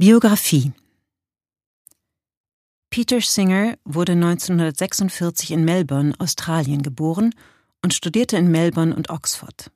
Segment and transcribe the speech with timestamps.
[0.00, 0.72] Biografie
[2.88, 7.34] Peter Singer wurde 1946 in Melbourne, Australien geboren
[7.82, 9.70] und studierte in Melbourne und Oxford.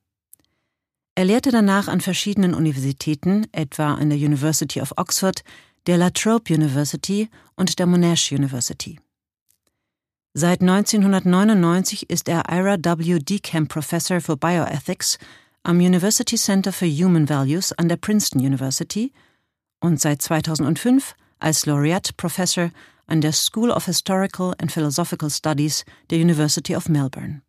[1.14, 5.44] Er lehrte danach an verschiedenen Universitäten, etwa an der University of Oxford,
[5.86, 8.98] der La Trobe University und der Monash University.
[10.32, 13.18] Seit 1999 ist er Ira W.
[13.18, 15.18] Decamp Professor for Bioethics
[15.64, 19.12] am University Center for Human Values an der Princeton University
[19.84, 22.70] und seit 2005 als Laureate Professor
[23.06, 27.42] an der School of Historical and Philosophical Studies der University of Melbourne.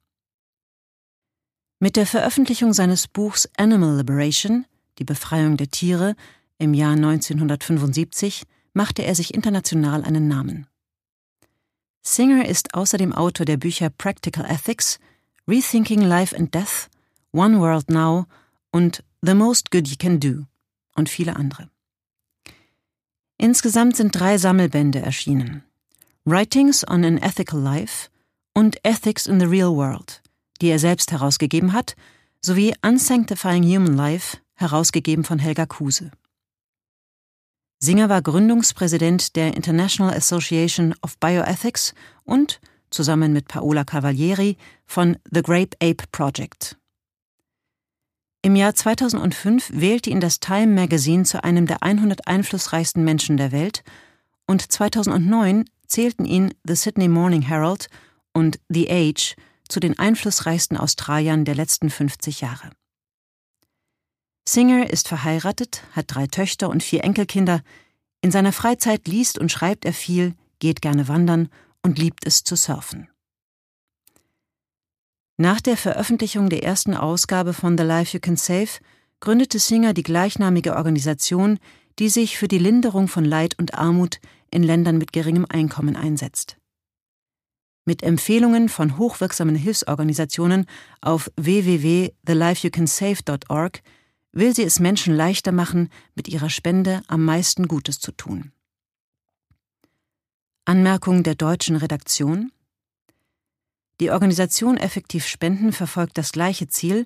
[1.80, 4.66] Mit der Veröffentlichung seines Buchs Animal Liberation,
[5.00, 6.16] die Befreiung der Tiere,
[6.58, 10.68] im Jahr 1975 machte er sich international einen Namen.
[12.02, 15.00] Singer ist außerdem Autor der Bücher Practical Ethics,
[15.48, 16.90] Rethinking Life and Death,
[17.32, 18.26] One World Now
[18.72, 20.46] und The Most Good You Can Do
[20.96, 21.70] und viele andere.
[23.46, 25.62] Insgesamt sind drei Sammelbände erschienen.
[26.26, 28.10] Writings on an Ethical Life
[28.56, 30.24] und Ethics in the Real World,
[30.62, 31.96] die er selbst herausgegeben hat,
[32.42, 36.10] sowie Unsanctifying Human Life, herausgegeben von Helga Kuse.
[37.78, 45.44] Singer war Gründungspräsident der International Association of Bioethics und, zusammen mit Paola Cavalieri, von The
[45.44, 46.80] Grape Ape Project.
[48.46, 53.52] Im Jahr 2005 wählte ihn das Time Magazine zu einem der 100 einflussreichsten Menschen der
[53.52, 53.84] Welt
[54.46, 57.90] und 2009 zählten ihn The Sydney Morning Herald
[58.34, 59.36] und The Age
[59.68, 62.70] zu den einflussreichsten Australiern der letzten 50 Jahre.
[64.48, 67.64] Singer ist verheiratet, hat drei Töchter und vier Enkelkinder.
[68.22, 71.50] In seiner Freizeit liest und schreibt er viel, geht gerne wandern
[71.82, 73.10] und liebt es zu surfen.
[75.38, 78.70] Nach der Veröffentlichung der ersten Ausgabe von The Life You Can Save
[79.20, 81.60] gründete Singer die gleichnamige Organisation,
[82.00, 86.56] die sich für die Linderung von Leid und Armut in Ländern mit geringem Einkommen einsetzt.
[87.84, 90.68] Mit Empfehlungen von hochwirksamen Hilfsorganisationen
[91.02, 93.82] auf www.thelifeyoucansave.org
[94.32, 98.52] will sie es Menschen leichter machen, mit ihrer Spende am meisten Gutes zu tun.
[100.66, 102.52] Anmerkung der deutschen Redaktion
[104.00, 107.06] die Organisation Effektiv Spenden verfolgt das gleiche Ziel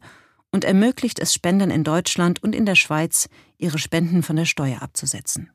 [0.51, 4.81] und ermöglicht es Spendern in Deutschland und in der Schweiz, ihre Spenden von der Steuer
[4.81, 5.51] abzusetzen